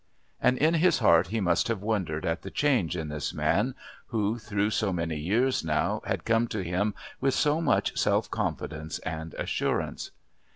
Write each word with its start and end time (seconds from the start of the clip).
And 0.41 0.57
in 0.57 0.73
his 0.73 0.97
heart 0.97 1.27
he 1.27 1.39
must 1.39 1.67
have 1.67 1.83
wondered 1.83 2.25
at 2.25 2.41
the 2.41 2.49
change 2.49 2.97
in 2.97 3.09
this 3.09 3.35
man 3.35 3.75
who, 4.07 4.39
through 4.39 4.71
so 4.71 4.91
many 4.91 5.15
years 5.15 5.63
now, 5.63 6.01
had 6.07 6.25
come 6.25 6.47
to 6.47 6.63
him 6.63 6.95
with 7.19 7.35
so 7.35 7.61
much 7.61 7.95
self 7.95 8.27
confidence 8.31 8.97
and 9.05 9.35
assurance. 9.35 10.09